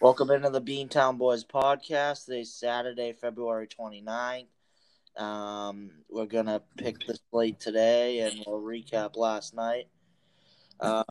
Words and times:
Welcome 0.00 0.30
into 0.30 0.48
the 0.48 0.62
Beantown 0.62 1.18
Boys 1.18 1.44
podcast. 1.44 2.24
Today's 2.24 2.54
Saturday, 2.54 3.12
February 3.12 3.68
29th. 3.68 4.46
Um, 5.22 5.90
we're 6.08 6.24
going 6.24 6.46
to 6.46 6.62
pick 6.78 7.06
the 7.06 7.18
slate 7.30 7.60
today 7.60 8.20
and 8.20 8.42
we'll 8.46 8.62
recap 8.62 9.18
last 9.18 9.54
night. 9.54 9.88
Uh, 10.80 11.04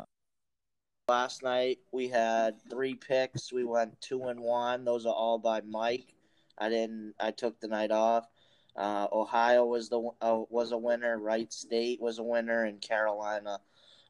last 1.07 1.43
night 1.43 1.77
we 1.91 2.07
had 2.07 2.55
three 2.67 2.95
picks. 2.95 3.53
We 3.53 3.63
went 3.63 4.01
two 4.01 4.23
and 4.23 4.39
one. 4.39 4.85
Those 4.85 5.05
are 5.05 5.13
all 5.13 5.37
by 5.37 5.61
Mike. 5.61 6.15
I 6.57 6.69
didn't. 6.69 7.13
I 7.19 7.29
took 7.29 7.59
the 7.59 7.67
night 7.67 7.91
off. 7.91 8.27
Uh, 8.75 9.05
Ohio 9.11 9.65
was 9.65 9.89
the 9.89 10.01
uh, 10.19 10.41
was 10.49 10.71
a 10.71 10.77
winner. 10.79 11.19
Wright 11.19 11.53
State 11.53 12.01
was 12.01 12.17
a 12.17 12.23
winner, 12.23 12.63
and 12.63 12.81
Carolina 12.81 13.59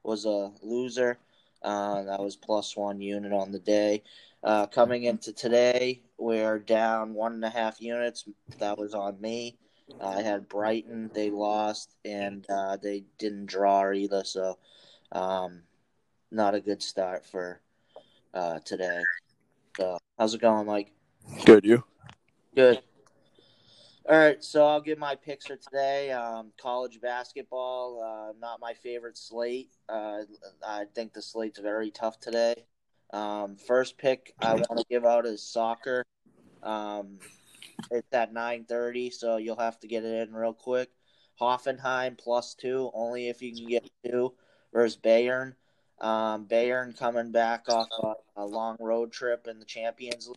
was 0.03 0.23
a 0.23 0.53
loser. 0.61 1.19
Uh, 1.61 2.03
that 2.03 2.21
was 2.21 2.35
plus 2.35 2.75
one 2.75 3.01
unit 3.01 3.33
on 3.33 3.51
the 3.51 3.59
day. 3.59 4.03
Uh, 4.43 4.65
coming 4.67 5.03
into 5.03 5.33
today, 5.33 6.01
we're 6.17 6.59
down 6.59 7.13
one 7.13 7.33
and 7.33 7.43
a 7.43 7.49
half 7.49 7.81
units. 7.81 8.25
That 8.59 8.77
was 8.77 8.93
on 8.93 9.19
me. 9.19 9.57
I 10.01 10.21
had 10.21 10.47
Brighton. 10.47 11.11
They 11.13 11.29
lost, 11.29 11.95
and 12.05 12.45
uh, 12.49 12.77
they 12.77 13.03
didn't 13.17 13.47
draw 13.47 13.91
either. 13.91 14.23
So, 14.23 14.57
um, 15.11 15.63
not 16.31 16.55
a 16.55 16.61
good 16.61 16.81
start 16.81 17.25
for 17.25 17.59
uh, 18.33 18.59
today. 18.59 19.01
So, 19.77 19.97
how's 20.17 20.33
it 20.33 20.41
going, 20.41 20.67
Mike? 20.67 20.91
Good, 21.45 21.65
you? 21.65 21.83
Good. 22.55 22.81
All 24.09 24.17
right, 24.17 24.43
so 24.43 24.65
I'll 24.65 24.81
give 24.81 24.97
my 24.97 25.13
picks 25.13 25.45
for 25.45 25.55
today. 25.55 26.09
Um, 26.09 26.51
college 26.59 26.99
basketball, 26.99 28.01
uh, 28.01 28.33
not 28.41 28.59
my 28.59 28.73
favorite 28.73 29.19
slate. 29.19 29.69
Uh, 29.87 30.21
I 30.67 30.85
think 30.95 31.13
the 31.13 31.21
slate's 31.21 31.59
very 31.59 31.91
tough 31.91 32.19
today. 32.19 32.55
Um, 33.13 33.55
first 33.55 33.99
pick 33.99 34.33
I 34.41 34.55
want 34.55 34.79
to 34.79 34.85
give 34.89 35.05
out 35.05 35.27
is 35.27 35.43
soccer. 35.43 36.03
Um, 36.63 37.19
it's 37.91 38.11
at 38.11 38.33
nine 38.33 38.65
thirty, 38.67 39.11
so 39.11 39.37
you'll 39.37 39.57
have 39.57 39.79
to 39.81 39.87
get 39.87 40.03
it 40.03 40.27
in 40.27 40.33
real 40.33 40.53
quick. 40.53 40.89
Hoffenheim 41.39 42.17
plus 42.17 42.55
two, 42.55 42.89
only 42.95 43.29
if 43.29 43.43
you 43.43 43.55
can 43.55 43.67
get 43.67 43.87
two 44.03 44.33
versus 44.73 44.97
Bayern. 44.97 45.53
Um, 46.01 46.47
Bayern 46.47 46.97
coming 46.97 47.31
back 47.31 47.69
off 47.69 47.87
a, 48.01 48.41
a 48.41 48.45
long 48.45 48.75
road 48.79 49.11
trip 49.11 49.45
in 49.47 49.59
the 49.59 49.65
Champions 49.65 50.27
League. 50.27 50.35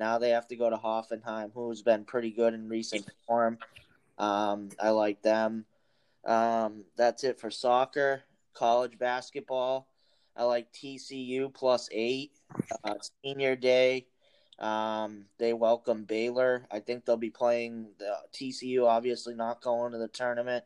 Now 0.00 0.16
they 0.16 0.30
have 0.30 0.48
to 0.48 0.56
go 0.56 0.70
to 0.70 0.78
Hoffenheim, 0.78 1.52
who's 1.52 1.82
been 1.82 2.04
pretty 2.04 2.30
good 2.30 2.54
in 2.54 2.70
recent 2.70 3.04
form. 3.26 3.58
Um, 4.16 4.70
I 4.82 4.90
like 4.90 5.20
them. 5.20 5.66
Um, 6.24 6.84
that's 6.96 7.22
it 7.22 7.38
for 7.38 7.50
soccer. 7.50 8.22
College 8.54 8.98
basketball. 8.98 9.88
I 10.34 10.44
like 10.44 10.72
TCU 10.72 11.52
plus 11.52 11.90
eight. 11.92 12.32
Uh, 12.82 12.94
senior 13.22 13.54
day. 13.56 14.06
Um, 14.58 15.26
they 15.38 15.52
welcome 15.52 16.04
Baylor. 16.04 16.66
I 16.70 16.80
think 16.80 17.04
they'll 17.04 17.18
be 17.18 17.28
playing 17.28 17.88
the 17.98 18.16
TCU. 18.32 18.86
Obviously, 18.86 19.34
not 19.34 19.60
going 19.60 19.92
to 19.92 19.98
the 19.98 20.08
tournament. 20.08 20.64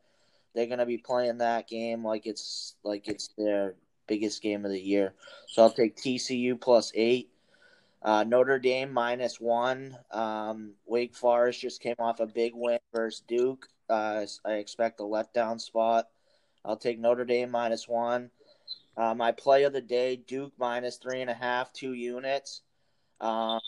They're 0.55 0.67
going 0.67 0.79
to 0.79 0.87
be 0.87 0.99
playing 0.99 1.39
that 1.39 1.67
game 1.67 2.05
like 2.05 2.27
it's 2.27 2.77
like 2.85 3.09
it's 3.09 3.31
their 3.37 3.75
biggest 4.07 4.43
game 4.43 4.65
of 4.65 4.71
the 4.71 4.81
year. 4.81 5.15
So 5.49 5.63
I'll 5.63 5.71
take 5.71 5.97
TCU 5.97 6.61
plus 6.61 6.93
eight. 6.95 7.34
Uh, 8.05 8.23
Notre 8.23 8.59
Dame 8.59 8.93
minus 8.93 9.41
one. 9.41 9.97
Um, 10.11 10.75
Wake 10.85 11.15
Forest 11.17 11.63
just 11.63 11.81
came 11.81 11.95
off 11.99 12.21
a 12.21 12.27
big 12.27 12.53
win 12.55 12.79
versus 12.93 13.23
Duke. 13.27 13.67
Uh, 13.89 14.27
I 14.45 14.55
expect 14.55 15.01
a 15.01 15.05
letdown 15.05 15.59
spot. 15.59 16.09
I'll 16.65 16.77
take 16.77 16.99
Notre 16.99 17.25
Dame 17.25 17.51
minus 17.51 17.89
one. 17.89 18.31
Uh, 18.97 19.15
my 19.15 19.33
play 19.33 19.65
of 19.65 19.73
the 19.73 19.81
day: 19.81 20.17
Duke 20.17 20.53
minus 20.59 20.99
three 20.99 21.23
and 21.23 21.31
a 21.31 21.35
half, 21.35 21.73
two 21.73 21.95
units. 21.95 22.63
Uh, 23.21 23.59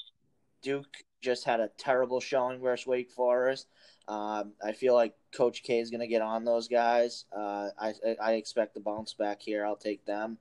Duke 0.63 1.05
just 1.23 1.45
had 1.45 1.61
a 1.61 1.71
terrible 1.79 2.21
showing 2.21 2.61
versus 2.61 2.87
Wake 2.87 3.11
Forest. 3.11 3.67
Um, 4.07 4.53
I 4.65 4.73
feel 4.73 4.95
like 4.95 5.15
Coach 5.35 5.63
K 5.63 5.81
is 5.81 5.91
going 5.91 6.01
to 6.01 6.07
get 6.07 6.23
on 6.23 6.45
those 6.45 6.69
guys. 6.69 7.25
Uh, 7.35 7.71
I 7.79 7.95
I 8.23 8.33
expect 8.35 8.75
the 8.75 8.81
bounce 8.81 9.15
back 9.15 9.41
here. 9.41 9.65
I'll 9.65 9.77
take 9.77 10.05
them. 10.05 10.39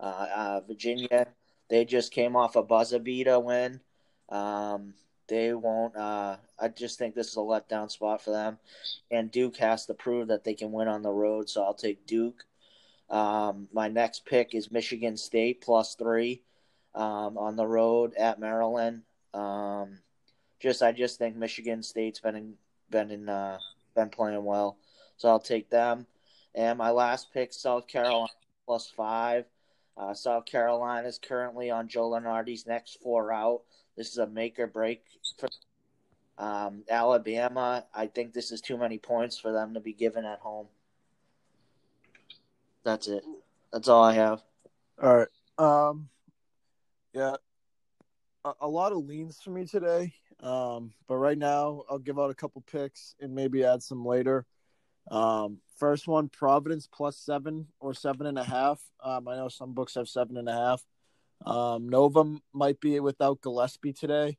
Uh, 0.00 0.26
uh, 0.34 0.60
Virginia, 0.66 1.26
they 1.72 1.86
just 1.86 2.12
came 2.12 2.36
off 2.36 2.54
a 2.54 2.62
buzzer 2.62 2.98
beater 2.98 3.40
win. 3.40 3.80
Um, 4.28 4.92
they 5.26 5.54
won't. 5.54 5.96
Uh, 5.96 6.36
I 6.60 6.68
just 6.68 6.98
think 6.98 7.14
this 7.14 7.28
is 7.28 7.36
a 7.38 7.40
letdown 7.40 7.90
spot 7.90 8.20
for 8.20 8.30
them. 8.30 8.58
And 9.10 9.30
Duke 9.30 9.56
has 9.56 9.86
to 9.86 9.94
prove 9.94 10.28
that 10.28 10.44
they 10.44 10.52
can 10.52 10.70
win 10.70 10.86
on 10.86 11.00
the 11.00 11.10
road, 11.10 11.48
so 11.48 11.64
I'll 11.64 11.72
take 11.72 12.06
Duke. 12.06 12.44
Um, 13.08 13.68
my 13.72 13.88
next 13.88 14.26
pick 14.26 14.54
is 14.54 14.70
Michigan 14.70 15.16
State 15.16 15.62
plus 15.62 15.94
three 15.94 16.42
um, 16.94 17.38
on 17.38 17.56
the 17.56 17.66
road 17.66 18.12
at 18.18 18.38
Maryland. 18.38 19.00
Um, 19.32 20.00
just 20.60 20.82
I 20.82 20.92
just 20.92 21.18
think 21.18 21.36
Michigan 21.36 21.82
State's 21.82 22.20
been 22.20 22.36
in, 22.36 22.54
been 22.90 23.10
in, 23.10 23.30
uh, 23.30 23.56
been 23.94 24.10
playing 24.10 24.44
well, 24.44 24.76
so 25.16 25.30
I'll 25.30 25.40
take 25.40 25.70
them. 25.70 26.06
And 26.54 26.76
my 26.76 26.90
last 26.90 27.32
pick, 27.32 27.54
South 27.54 27.88
Carolina 27.88 28.28
plus 28.66 28.92
five. 28.94 29.46
Uh, 29.96 30.14
South 30.14 30.46
Carolina 30.46 31.06
is 31.06 31.18
currently 31.18 31.70
on 31.70 31.88
Joe 31.88 32.10
Lunardi's 32.10 32.66
next 32.66 33.00
four 33.02 33.32
out. 33.32 33.62
This 33.96 34.08
is 34.08 34.18
a 34.18 34.26
make 34.26 34.58
or 34.58 34.66
break 34.66 35.02
for 35.38 35.48
um, 36.38 36.82
Alabama. 36.88 37.84
I 37.94 38.06
think 38.06 38.32
this 38.32 38.52
is 38.52 38.60
too 38.60 38.78
many 38.78 38.98
points 38.98 39.38
for 39.38 39.52
them 39.52 39.74
to 39.74 39.80
be 39.80 39.92
given 39.92 40.24
at 40.24 40.38
home. 40.38 40.66
That's 42.84 43.06
it. 43.06 43.24
That's 43.72 43.88
all 43.88 44.02
I 44.02 44.14
have. 44.14 44.42
All 45.00 45.16
right. 45.16 45.28
Um, 45.58 46.08
yeah, 47.12 47.36
a, 48.44 48.52
a 48.62 48.68
lot 48.68 48.92
of 48.92 49.06
leans 49.06 49.40
for 49.40 49.50
me 49.50 49.66
today. 49.66 50.14
Um, 50.40 50.92
but 51.06 51.16
right 51.16 51.38
now, 51.38 51.84
I'll 51.88 51.98
give 51.98 52.18
out 52.18 52.30
a 52.30 52.34
couple 52.34 52.62
picks 52.62 53.14
and 53.20 53.34
maybe 53.34 53.64
add 53.64 53.82
some 53.82 54.04
later. 54.04 54.46
Um, 55.10 55.58
first 55.76 56.06
one, 56.06 56.28
Providence 56.28 56.88
plus 56.92 57.16
seven 57.16 57.68
or 57.80 57.94
seven 57.94 58.26
and 58.26 58.38
a 58.38 58.44
half. 58.44 58.80
Um, 59.02 59.28
I 59.28 59.36
know 59.36 59.48
some 59.48 59.74
books 59.74 59.94
have 59.94 60.08
seven 60.08 60.36
and 60.36 60.48
a 60.48 60.52
half. 60.52 60.84
Um, 61.44 61.88
Nova 61.88 62.36
might 62.52 62.80
be 62.80 62.98
without 63.00 63.40
Gillespie 63.40 63.92
today. 63.92 64.38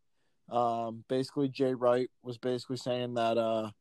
Um, 0.49 1.03
basically, 1.07 1.49
Jay 1.49 1.73
Wright 1.73 2.09
was 2.21 2.37
basically 2.37 2.77
saying 2.77 3.15
that 3.15 3.37
uh, 3.37 3.71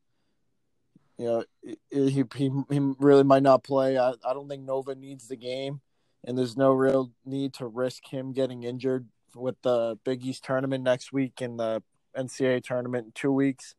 you 1.18 1.26
know, 1.26 1.44
he, 1.62 1.78
he, 1.90 2.50
he 2.70 2.94
really 2.98 3.22
might 3.22 3.42
not 3.42 3.62
play. 3.62 3.98
I, 3.98 4.10
I 4.10 4.32
don't 4.32 4.48
think 4.48 4.64
Nova 4.64 4.94
needs 4.94 5.28
the 5.28 5.36
game, 5.36 5.80
and 6.24 6.36
there's 6.36 6.56
no 6.56 6.72
real 6.72 7.12
need 7.24 7.54
to 7.54 7.66
risk 7.66 8.08
him 8.08 8.32
getting 8.32 8.62
injured 8.64 9.06
with 9.34 9.56
the 9.62 9.98
Big 10.04 10.24
East 10.24 10.44
tournament 10.44 10.84
next 10.84 11.12
week 11.12 11.40
and 11.40 11.58
the 11.58 11.82
NCAA 12.16 12.62
tournament 12.64 13.06
in 13.06 13.12
two 13.12 13.32
weeks. 13.32 13.74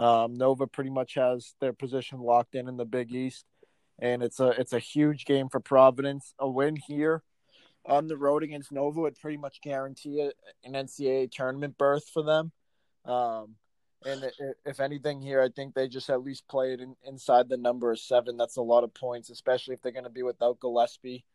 Um, 0.00 0.38
Nova 0.38 0.66
pretty 0.66 0.88
much 0.88 1.14
has 1.14 1.54
their 1.60 1.74
position 1.74 2.20
locked 2.20 2.54
in 2.54 2.68
in 2.68 2.78
the 2.78 2.86
Big 2.86 3.12
East, 3.12 3.44
and 3.98 4.22
it's 4.22 4.40
a 4.40 4.48
it's 4.58 4.72
a 4.72 4.78
huge 4.78 5.26
game 5.26 5.50
for 5.50 5.60
Providence. 5.60 6.32
A 6.38 6.48
win 6.48 6.76
here 6.76 7.22
on 7.84 8.08
the 8.08 8.16
road 8.16 8.42
against 8.42 8.72
Nova 8.72 9.00
would 9.00 9.20
pretty 9.20 9.36
much 9.36 9.60
guarantee 9.60 10.30
an 10.64 10.72
NCAA 10.72 11.30
tournament 11.30 11.76
berth 11.76 12.08
for 12.08 12.22
them. 12.22 12.50
Um, 13.04 13.56
and 14.06 14.24
if 14.64 14.80
anything 14.80 15.20
here, 15.20 15.42
I 15.42 15.50
think 15.50 15.74
they 15.74 15.86
just 15.86 16.08
at 16.08 16.22
least 16.22 16.48
play 16.48 16.72
it 16.72 16.80
in, 16.80 16.96
inside 17.06 17.50
the 17.50 17.58
number 17.58 17.92
of 17.92 18.00
seven. 18.00 18.38
That's 18.38 18.56
a 18.56 18.62
lot 18.62 18.84
of 18.84 18.94
points, 18.94 19.28
especially 19.28 19.74
if 19.74 19.82
they're 19.82 19.92
going 19.92 20.04
to 20.04 20.10
be 20.10 20.22
without 20.22 20.60
Gillespie, 20.60 21.26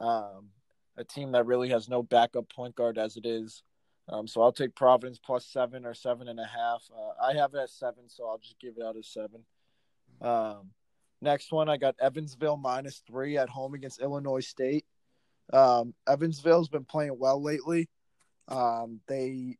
um, 0.00 0.48
a 0.96 1.04
team 1.04 1.30
that 1.32 1.46
really 1.46 1.68
has 1.68 1.88
no 1.88 2.02
backup 2.02 2.52
point 2.52 2.74
guard 2.74 2.98
as 2.98 3.16
it 3.16 3.26
is. 3.26 3.62
Um, 4.10 4.26
so 4.26 4.40
I'll 4.40 4.52
take 4.52 4.74
Providence 4.74 5.18
plus 5.18 5.44
seven 5.44 5.84
or 5.84 5.94
seven 5.94 6.28
and 6.28 6.40
a 6.40 6.46
half. 6.46 6.82
Uh, 6.96 7.22
I 7.22 7.34
have 7.34 7.54
it 7.54 7.58
at 7.58 7.70
seven, 7.70 8.04
so 8.08 8.26
I'll 8.26 8.38
just 8.38 8.58
give 8.58 8.74
it 8.78 8.82
out 8.82 8.96
as 8.96 9.06
seven. 9.06 9.44
Um, 10.20 10.70
next 11.20 11.52
one, 11.52 11.68
I 11.68 11.76
got 11.76 11.96
Evansville 12.00 12.56
minus 12.56 13.02
three 13.06 13.36
at 13.36 13.50
home 13.50 13.74
against 13.74 14.00
Illinois 14.00 14.40
State. 14.40 14.86
Um, 15.52 15.94
Evansville's 16.06 16.68
been 16.68 16.84
playing 16.84 17.18
well 17.18 17.42
lately. 17.42 17.88
Um, 18.48 19.00
they 19.08 19.58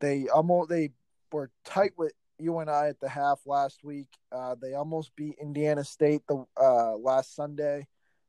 they 0.00 0.28
almost 0.28 0.68
they 0.68 0.90
were 1.32 1.50
tight 1.64 1.92
with 1.96 2.12
UNI 2.38 2.88
at 2.88 3.00
the 3.00 3.08
half 3.08 3.40
last 3.46 3.82
week. 3.84 4.08
Uh, 4.30 4.54
they 4.60 4.74
almost 4.74 5.14
beat 5.16 5.36
Indiana 5.40 5.84
State 5.84 6.22
the 6.28 6.44
uh, 6.60 6.96
last 6.96 7.34
Sunday. 7.34 7.86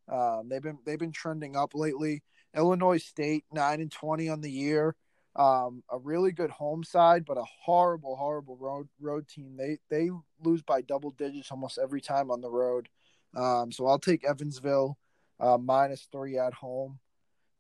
Um, 0.08 0.50
they've 0.50 0.62
been 0.62 0.80
they've 0.86 1.00
been 1.00 1.12
trending 1.12 1.56
up 1.56 1.74
lately. 1.76 2.24
Illinois 2.56 2.98
State 2.98 3.46
nine 3.52 3.82
and 3.82 3.92
twenty 3.92 4.30
on 4.30 4.42
the 4.42 4.52
year. 4.52 4.96
Um, 5.36 5.84
a 5.90 5.98
really 5.98 6.32
good 6.32 6.52
home 6.52 6.84
side, 6.84 7.26
but 7.26 7.38
a 7.38 7.46
horrible, 7.64 8.16
horrible 8.16 8.56
road 8.58 8.88
road 9.00 9.28
team. 9.28 9.58
They 9.58 9.80
they 9.90 10.12
lose 10.44 10.62
by 10.62 10.82
double 10.82 11.12
digits 11.12 11.52
almost 11.52 11.80
every 11.82 12.02
time 12.02 12.30
on 12.30 12.42
the 12.42 12.52
road. 12.52 12.88
Um, 13.36 13.72
so 13.72 13.88
I'll 13.88 14.00
take 14.00 14.24
Evansville 14.26 14.98
uh, 15.40 15.58
minus 15.58 16.08
three 16.12 16.38
at 16.38 16.54
home. 16.54 17.00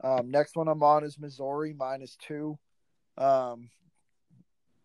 Um, 0.03 0.29
next 0.29 0.55
one 0.55 0.67
I'm 0.67 0.83
on 0.83 1.03
is 1.03 1.17
Missouri 1.17 1.73
minus 1.73 2.15
two. 2.15 2.59
Um, 3.17 3.69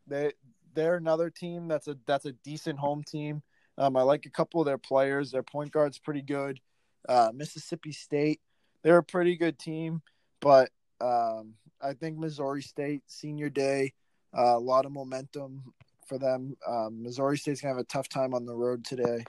they 0.07 0.33
they're 0.75 0.97
another 0.97 1.29
team 1.29 1.69
that's 1.69 1.89
a 1.89 1.97
that's 2.07 2.25
a 2.25 2.33
decent 2.33 2.79
home 2.79 3.03
team. 3.03 3.43
Um, 3.77 3.97
I 3.97 4.03
like 4.03 4.27
a 4.27 4.31
couple 4.31 4.61
of 4.61 4.67
their 4.67 4.79
players. 4.79 5.31
Their 5.31 5.43
point 5.43 5.73
guard's 5.73 5.99
pretty 5.99 6.23
good. 6.23 6.61
Uh, 7.09 7.31
Mississippi 7.35 7.93
State, 7.93 8.41
they're 8.83 8.99
a 8.99 9.05
pretty 9.05 9.37
good 9.37 9.59
team, 9.59 10.03
but 10.41 10.71
Um, 11.01 11.55
I 11.81 11.93
think 11.93 12.19
Missouri 12.19 12.63
State 12.63 13.03
senior 13.07 13.49
day, 13.49 13.93
uh, 14.37 14.57
a 14.57 14.59
lot 14.59 14.87
of 14.87 14.93
momentum 14.93 15.63
for 16.07 16.19
them. 16.19 16.57
Um, 16.67 17.03
Missouri 17.03 17.39
State's 17.39 17.61
gonna 17.61 17.75
have 17.75 17.81
a 17.81 17.85
tough 17.85 18.09
time 18.09 18.35
on 18.35 18.47
the 18.47 18.55
road 18.55 18.85
today. 18.85 19.25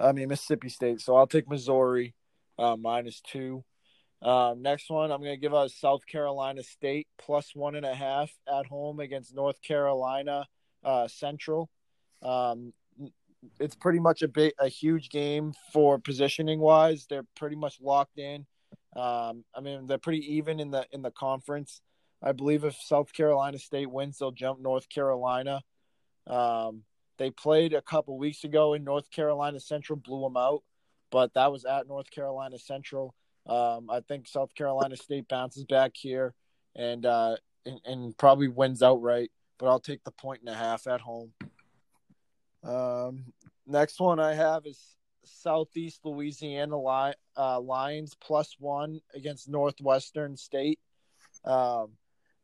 I 0.00 0.12
mean 0.12 0.28
Mississippi 0.28 0.68
State, 0.68 1.00
so 1.00 1.16
I'll 1.16 1.26
take 1.26 1.48
Missouri 1.48 2.14
uh, 2.58 2.76
minus 2.76 3.20
two. 3.20 3.64
Um, 4.20 4.62
next 4.62 4.90
one, 4.90 5.12
I'm 5.12 5.20
gonna 5.20 5.36
give 5.36 5.54
us 5.54 5.74
South 5.74 6.04
Carolina 6.06 6.62
State 6.62 7.06
plus 7.18 7.54
one 7.54 7.74
and 7.74 7.86
a 7.86 7.94
half 7.94 8.30
at 8.48 8.66
home 8.66 9.00
against 9.00 9.34
North 9.34 9.62
Carolina 9.62 10.46
uh, 10.84 11.08
Central. 11.08 11.70
Um, 12.22 12.72
it's 13.60 13.76
pretty 13.76 14.00
much 14.00 14.22
a 14.22 14.28
big, 14.28 14.52
a 14.58 14.68
huge 14.68 15.10
game 15.10 15.52
for 15.72 15.98
positioning 15.98 16.58
wise. 16.58 17.06
They're 17.08 17.26
pretty 17.36 17.56
much 17.56 17.80
locked 17.80 18.18
in. 18.18 18.46
Um, 18.96 19.44
I 19.54 19.60
mean, 19.60 19.86
they're 19.86 19.98
pretty 19.98 20.36
even 20.36 20.60
in 20.60 20.70
the 20.70 20.86
in 20.92 21.02
the 21.02 21.10
conference. 21.10 21.80
I 22.22 22.32
believe 22.32 22.64
if 22.64 22.76
South 22.76 23.12
Carolina 23.12 23.58
State 23.58 23.90
wins, 23.90 24.18
they'll 24.18 24.32
jump 24.32 24.60
North 24.60 24.88
Carolina. 24.88 25.62
Um, 26.26 26.82
they 27.18 27.30
played 27.30 27.74
a 27.74 27.82
couple 27.82 28.18
weeks 28.18 28.44
ago 28.44 28.74
in 28.74 28.84
North 28.84 29.10
Carolina 29.10 29.60
Central, 29.60 29.96
blew 29.96 30.22
them 30.22 30.36
out, 30.36 30.62
but 31.10 31.34
that 31.34 31.52
was 31.52 31.64
at 31.64 31.88
North 31.88 32.10
Carolina 32.10 32.58
Central. 32.58 33.14
Um, 33.46 33.88
I 33.90 34.00
think 34.00 34.26
South 34.26 34.54
Carolina 34.54 34.96
State 34.96 35.28
bounces 35.28 35.64
back 35.64 35.92
here 35.94 36.34
and, 36.76 37.06
uh, 37.06 37.36
and, 37.64 37.80
and 37.84 38.18
probably 38.18 38.48
wins 38.48 38.82
outright, 38.82 39.30
but 39.58 39.66
I'll 39.66 39.80
take 39.80 40.04
the 40.04 40.10
point 40.10 40.40
and 40.40 40.50
a 40.50 40.54
half 40.54 40.86
at 40.86 41.00
home. 41.00 41.32
Um, 42.62 43.32
next 43.66 44.00
one 44.00 44.20
I 44.20 44.34
have 44.34 44.66
is 44.66 44.78
Southeast 45.24 46.00
Louisiana 46.04 46.78
Li- 46.78 47.14
uh, 47.36 47.60
Lions 47.60 48.16
plus 48.20 48.56
one 48.58 49.00
against 49.14 49.48
Northwestern 49.48 50.36
State. 50.36 50.78
Um, 51.44 51.92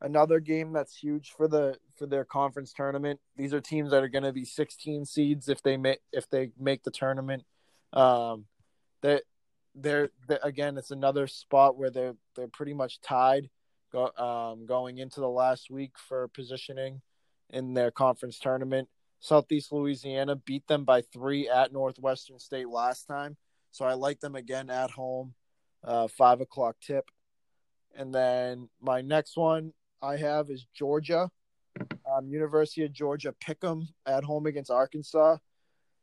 another 0.01 0.39
game 0.39 0.73
that's 0.73 0.95
huge 0.95 1.31
for 1.31 1.47
the 1.47 1.77
for 1.95 2.05
their 2.05 2.25
conference 2.25 2.73
tournament. 2.73 3.19
These 3.37 3.53
are 3.53 3.61
teams 3.61 3.91
that 3.91 4.03
are 4.03 4.09
going 4.09 4.23
to 4.23 4.33
be 4.33 4.45
16 4.45 5.05
seeds 5.05 5.49
if 5.49 5.61
they 5.61 5.77
make 5.77 5.99
if 6.11 6.29
they 6.29 6.51
make 6.59 6.83
the 6.83 6.91
tournament. 6.91 7.43
Um, 7.93 8.45
that 9.01 9.23
they're, 9.75 10.09
they're, 10.27 10.39
again, 10.43 10.77
it's 10.77 10.91
another 10.91 11.27
spot 11.27 11.77
where 11.77 11.89
they're 11.89 12.15
they're 12.35 12.47
pretty 12.47 12.73
much 12.73 13.01
tied, 13.01 13.49
go, 13.91 14.09
um, 14.17 14.65
going 14.65 14.97
into 14.97 15.19
the 15.19 15.29
last 15.29 15.69
week 15.69 15.91
for 15.97 16.27
positioning 16.29 17.01
in 17.49 17.73
their 17.73 17.91
conference 17.91 18.39
tournament. 18.39 18.89
Southeast 19.19 19.71
Louisiana 19.71 20.35
beat 20.35 20.67
them 20.67 20.83
by 20.83 21.01
three 21.01 21.49
at 21.49 21.73
Northwestern 21.73 22.39
State 22.39 22.69
last 22.69 23.05
time, 23.05 23.37
so 23.71 23.85
I 23.85 23.93
like 23.93 24.19
them 24.19 24.35
again 24.35 24.69
at 24.69 24.91
home. 24.91 25.33
Uh, 25.83 26.07
five 26.07 26.41
o'clock 26.41 26.75
tip, 26.81 27.05
and 27.95 28.13
then 28.13 28.69
my 28.81 29.01
next 29.01 29.37
one 29.37 29.71
I 30.01 30.17
have 30.17 30.49
is 30.49 30.65
Georgia, 30.73 31.29
um, 32.11 32.27
University 32.27 32.83
of 32.83 32.91
Georgia 32.91 33.33
Pick'em 33.43 33.87
at 34.05 34.23
home 34.23 34.45
against 34.45 34.71
Arkansas. 34.71 35.37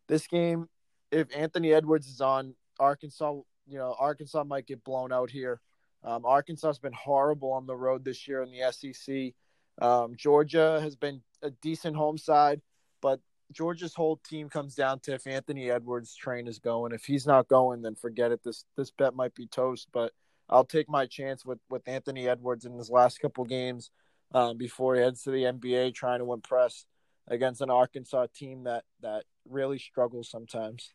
This 0.08 0.26
game, 0.26 0.69
if 1.11 1.29
Anthony 1.37 1.73
Edwards 1.73 2.06
is 2.06 2.20
on, 2.20 2.55
Arkansas, 2.79 3.32
you 3.67 3.79
know, 3.79 3.94
Arkansas 3.99 4.44
might 4.44 4.67
get 4.67 4.85
blown 4.85 5.12
out 5.12 5.31
here. 5.31 5.61
Um, 6.05 6.25
Arkansas 6.25 6.69
has 6.69 6.79
been 6.79 6.93
horrible 6.93 7.53
on 7.53 7.67
the 7.67 7.76
road 7.76 8.05
this 8.05 8.26
year 8.26 8.43
in 8.43 8.50
the 8.50 8.73
SEC. 8.73 9.35
Um, 9.81 10.15
Georgia 10.17 10.81
has 10.82 10.97
been 10.97 11.23
a 11.43 11.50
decent 11.50 11.97
home 11.97 12.19
side, 12.19 12.61
but 13.03 13.21
Georgia's 13.53 13.95
whole 13.95 14.17
team 14.17 14.49
comes 14.49 14.75
down 14.75 15.01
to 15.01 15.13
if 15.13 15.27
Anthony 15.27 15.71
Edwards' 15.71 16.17
train 16.17 16.49
is 16.49 16.59
going. 16.59 16.93
If 16.93 17.05
he's 17.05 17.27
not 17.27 17.49
going, 17.49 17.83
then 17.83 17.95
forget 17.95 18.33
it. 18.33 18.41
This 18.43 18.65
this 18.77 18.91
bet 18.91 19.15
might 19.15 19.35
be 19.35 19.47
toast. 19.47 19.89
But 19.93 20.13
I'll 20.49 20.65
take 20.65 20.89
my 20.89 21.07
chance 21.07 21.45
with 21.45 21.59
with 21.69 21.87
Anthony 21.87 22.29
Edwards 22.29 22.65
in 22.65 22.73
his 22.73 22.91
last 22.91 23.21
couple 23.21 23.45
games 23.45 23.91
um, 24.33 24.57
before 24.57 24.95
he 24.95 25.03
heads 25.03 25.23
to 25.25 25.31
the 25.31 25.45
NBA, 25.45 25.95
trying 25.95 26.21
to 26.21 26.33
impress 26.33 26.87
against 27.29 27.61
an 27.61 27.71
Arkansas 27.71 28.27
team 28.35 28.65
that 28.65 28.85
that 29.03 29.25
really 29.49 29.79
struggles 29.79 30.31
sometimes. 30.31 30.93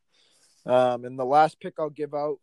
Um, 0.66 1.06
and 1.06 1.18
the 1.18 1.26
last 1.26 1.60
pick 1.60 1.76
I'll 1.80 1.90
give 1.90 2.14
out 2.14 2.40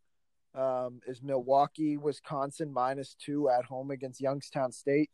um, 0.54 1.00
is 1.06 1.22
Milwaukee, 1.22 1.96
Wisconsin 1.96 2.72
minus 2.72 3.16
two 3.18 3.50
at 3.50 3.64
home 3.64 3.90
against 3.90 4.20
Youngstown 4.20 4.72
State. 4.72 5.10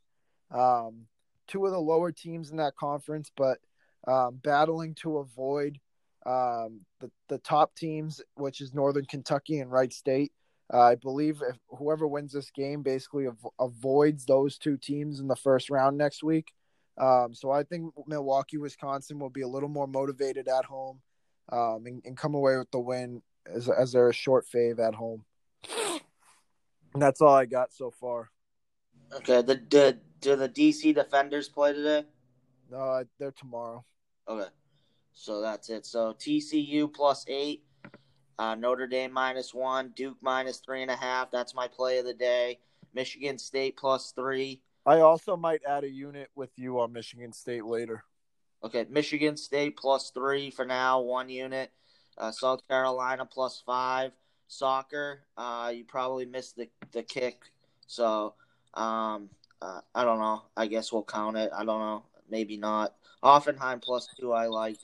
Um, 0.50 1.06
two 1.48 1.64
of 1.64 1.72
the 1.72 1.80
lower 1.80 2.12
teams 2.12 2.50
in 2.50 2.58
that 2.58 2.76
conference, 2.76 3.30
but 3.36 3.58
um, 4.06 4.40
battling 4.42 4.94
to 4.96 5.18
avoid 5.18 5.78
um, 6.26 6.80
the 7.00 7.10
the 7.28 7.38
top 7.38 7.74
teams, 7.74 8.20
which 8.34 8.60
is 8.60 8.74
Northern 8.74 9.04
Kentucky 9.04 9.60
and 9.60 9.70
Wright 9.70 9.92
State. 9.92 10.32
Uh, 10.72 10.80
I 10.80 10.94
believe 10.94 11.42
if 11.48 11.56
whoever 11.68 12.06
wins 12.06 12.32
this 12.32 12.50
game 12.50 12.82
basically 12.82 13.26
av- 13.26 13.52
avoids 13.58 14.24
those 14.24 14.56
two 14.56 14.76
teams 14.76 15.18
in 15.18 15.26
the 15.26 15.36
first 15.36 15.68
round 15.68 15.98
next 15.98 16.22
week. 16.22 16.52
Um, 16.98 17.34
so 17.34 17.50
I 17.50 17.64
think 17.64 17.92
Milwaukee, 18.06 18.58
Wisconsin 18.58 19.18
will 19.18 19.30
be 19.30 19.40
a 19.40 19.48
little 19.48 19.68
more 19.68 19.86
motivated 19.86 20.48
at 20.48 20.66
home 20.66 21.00
um, 21.50 21.86
and, 21.86 22.02
and, 22.04 22.16
come 22.16 22.34
away 22.34 22.58
with 22.58 22.70
the 22.70 22.78
win 22.78 23.22
as, 23.52 23.68
as 23.68 23.92
they're 23.92 24.10
a 24.10 24.14
short 24.14 24.44
fave 24.46 24.78
at 24.78 24.94
home. 24.94 25.24
And 26.92 27.00
that's 27.00 27.20
all 27.20 27.34
I 27.34 27.46
got 27.46 27.72
so 27.72 27.90
far. 27.90 28.30
Okay. 29.14 29.42
The, 29.42 29.54
the 29.70 29.98
do 30.20 30.36
the 30.36 30.48
DC 30.48 30.94
Defenders 30.94 31.48
play 31.48 31.72
today? 31.72 32.04
No, 32.70 33.04
they're 33.18 33.32
tomorrow. 33.32 33.84
Okay. 34.28 34.48
So 35.12 35.40
that's 35.40 35.68
it. 35.68 35.86
So 35.86 36.14
TCU 36.14 36.92
plus 36.92 37.24
eight, 37.28 37.64
uh, 38.38 38.54
Notre 38.54 38.86
Dame 38.86 39.12
minus 39.12 39.52
one, 39.52 39.92
Duke 39.96 40.16
minus 40.22 40.58
three 40.58 40.82
and 40.82 40.90
a 40.90 40.96
half. 40.96 41.30
That's 41.30 41.54
my 41.54 41.68
play 41.68 41.98
of 41.98 42.04
the 42.04 42.14
day. 42.14 42.58
Michigan 42.94 43.38
State 43.38 43.76
plus 43.76 44.12
three. 44.12 44.62
I 44.86 45.00
also 45.00 45.36
might 45.36 45.60
add 45.68 45.84
a 45.84 45.90
unit 45.90 46.30
with 46.34 46.50
you 46.56 46.80
on 46.80 46.92
Michigan 46.92 47.32
State 47.32 47.64
later. 47.64 48.04
Okay, 48.62 48.86
Michigan 48.88 49.36
State 49.36 49.76
plus 49.76 50.10
three 50.10 50.50
for 50.50 50.64
now, 50.64 51.00
one 51.00 51.28
unit. 51.28 51.70
Uh, 52.16 52.30
South 52.30 52.66
Carolina 52.68 53.26
plus 53.26 53.62
five. 53.64 54.12
Soccer, 54.48 55.20
uh, 55.36 55.72
you 55.72 55.84
probably 55.84 56.26
missed 56.26 56.56
the, 56.56 56.68
the 56.90 57.04
kick. 57.04 57.42
So, 57.86 58.34
um, 58.74 59.30
uh, 59.62 59.80
I 59.94 60.04
don't 60.04 60.18
know. 60.18 60.42
I 60.56 60.66
guess 60.66 60.92
we'll 60.92 61.04
count 61.04 61.36
it. 61.36 61.52
I 61.56 61.64
don't 61.64 61.78
know. 61.78 62.04
Maybe 62.30 62.56
not. 62.56 62.94
Hoffenheim 63.22 63.82
plus 63.82 64.08
two, 64.18 64.32
I 64.32 64.46
like. 64.46 64.78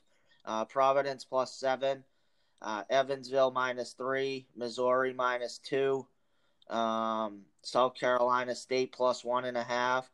Uh, 0.45 0.65
Providence 0.65 1.25
plus 1.25 1.53
seven. 1.55 2.05
Uh, 2.61 2.83
Evansville 2.91 3.51
minus 3.51 3.93
three. 3.93 4.47
Missouri 4.57 5.13
minus 5.13 5.59
two. 5.59 6.07
Um, 6.69 7.43
South 7.63 7.95
Carolina 7.95 8.55
State 8.55 8.93
plus 8.93 9.25
one 9.25 9.45
and 9.45 9.57
a 9.57 9.63
half. 9.63 10.11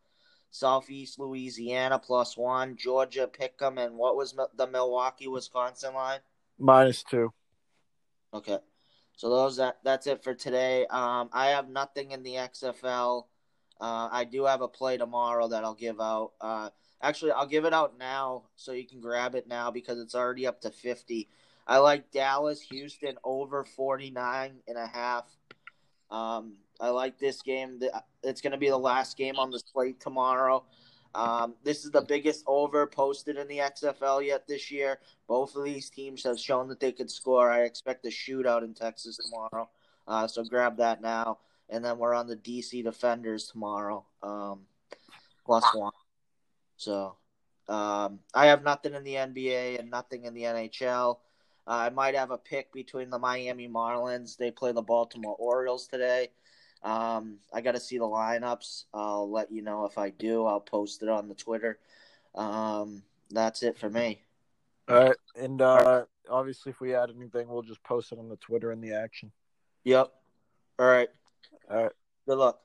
Southeast 0.51 1.19
Louisiana 1.19 1.99
plus 1.99 2.37
one. 2.37 2.77
Georgia 2.77 3.29
Pick'em 3.29 3.85
and 3.85 3.97
what 3.97 4.17
was 4.17 4.35
the 4.57 4.67
Milwaukee 4.67 5.29
Wisconsin 5.29 5.95
line? 5.95 6.21
Minus 6.59 7.03
two. 7.03 7.33
Okay, 8.35 8.59
so 9.17 9.29
those 9.29 9.57
that 9.57 9.79
that's 9.83 10.07
it 10.07 10.23
for 10.23 10.35
today. 10.35 10.87
Um, 10.87 11.29
I 11.33 11.49
have 11.49 11.69
nothing 11.69 12.13
in 12.13 12.23
the 12.23 12.35
XFL. 12.35 13.25
Uh, 13.81 14.09
I 14.13 14.25
do 14.25 14.45
have 14.45 14.61
a 14.61 14.69
play 14.69 14.97
tomorrow 14.97 15.49
that 15.49 15.65
I'll 15.65 15.75
give 15.75 16.01
out. 16.01 16.33
Uh, 16.41 16.71
actually, 17.03 17.33
I'll 17.33 17.47
give 17.47 17.65
it 17.65 17.75
out 17.75 17.99
now 17.99 18.45
so 18.57 18.73
you 18.73 18.87
can 18.87 19.01
grab 19.01 19.35
it 19.35 19.47
now 19.47 19.71
because 19.71 19.99
it's 19.99 20.15
already 20.15 20.47
up 20.47 20.61
to 20.63 20.71
50. 20.71 21.29
I 21.67 21.79
like 21.79 22.11
Dallas, 22.11 22.61
Houston 22.61 23.17
over 23.25 23.65
49 23.65 24.55
and 24.67 24.79
a 24.79 24.87
half. 24.87 25.31
Um, 26.11 26.55
I 26.81 26.91
like 26.91 27.19
this 27.19 27.43
game. 27.43 27.81
It's 28.23 28.41
going 28.41 28.53
to 28.53 28.59
be 28.59 28.69
the 28.69 28.79
last 28.79 29.17
game 29.17 29.37
on 29.39 29.51
the 29.51 29.61
slate 29.73 30.01
tomorrow. 30.01 30.65
Um, 31.15 31.55
this 31.63 31.85
is 31.85 31.91
the 31.91 32.01
biggest 32.01 32.43
over 32.47 32.87
posted 32.87 33.37
in 33.37 33.47
the 33.47 33.59
XFL 33.59 34.27
yet 34.27 34.47
this 34.49 34.71
year. 34.71 34.99
Both 35.29 35.57
of 35.57 35.65
these 35.65 35.91
teams 35.91 36.25
have 36.25 36.39
shown 36.39 36.69
that 36.69 36.81
they 36.81 36.93
could 36.93 37.11
score. 37.11 37.51
I 37.51 37.63
expect 37.63 38.07
a 38.07 38.09
shootout 38.09 38.65
in 38.65 38.75
Texas 38.75 39.19
tomorrow. 39.19 39.69
Uh, 40.09 40.27
so 40.27 40.43
grab 40.43 40.79
that 40.79 41.03
now. 41.03 41.39
And 41.69 41.85
then 41.85 41.99
we're 41.99 42.15
on 42.15 42.27
the 42.27 42.37
DC 42.37 42.83
Defenders 42.83 43.49
tomorrow, 43.49 44.05
um, 44.23 44.61
plus 45.45 45.65
one. 45.75 45.93
So 46.83 47.17
um, 47.69 48.21
I 48.35 48.47
have 48.47 48.65
nothing 48.65 48.95
in 48.95 49.05
the 49.05 49.15
NBA 49.15 49.79
and 49.79 49.91
nothing 49.91 50.25
in 50.25 50.35
the 50.35 50.43
NHL. 50.43 51.19
Uh, 51.67 51.71
I 51.71 51.91
might 51.91 52.17
have 52.17 52.31
a 52.31 52.39
pick 52.39 52.73
between 52.73 53.11
the 53.11 53.19
Miami 53.19 53.69
Marlins. 53.69 54.37
They 54.37 54.51
play 54.51 54.73
the 54.73 54.83
Baltimore 54.83 55.37
Orioles 55.39 55.87
today. 55.87 56.31
Um, 56.83 57.39
I 57.53 57.61
got 57.61 57.73
to 57.73 57.81
see 57.81 57.99
the 57.99 58.05
lineups. 58.05 58.85
I'll 58.93 59.31
let 59.31 59.53
you 59.53 59.63
know 59.63 59.85
if 59.85 59.97
I 59.97 60.11
do. 60.11 60.45
I'll 60.45 60.61
post 60.61 61.03
it 61.03 61.09
on 61.09 61.29
the 61.29 61.35
Twitter. 61.35 61.79
Um, 62.35 63.05
that's 63.31 63.63
it 63.63 63.79
for 63.79 63.89
me. 63.89 64.23
All 64.89 64.97
right, 64.97 65.17
and 65.37 65.63
uh, 65.63 66.05
obviously, 66.29 66.71
if 66.71 66.81
we 66.81 66.95
add 66.95 67.11
anything, 67.17 67.49
we'll 67.49 67.63
just 67.63 67.85
post 67.85 68.11
it 68.11 68.19
on 68.19 68.29
the 68.29 68.37
Twitter 68.37 68.73
and 68.73 68.83
the 68.83 68.95
action. 68.95 69.31
Yep. 69.85 70.13
All 70.81 70.87
right. 70.87 71.09
All 71.71 71.85
right. 71.85 71.93
Good 72.27 72.39
luck. 72.39 72.61